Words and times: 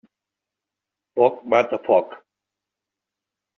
Foc 1.19 1.35
mata 1.55 1.81
foc. 1.85 2.07